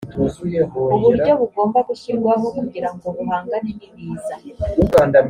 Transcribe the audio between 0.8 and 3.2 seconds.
uburyo bugomba gushyirwaho kugirango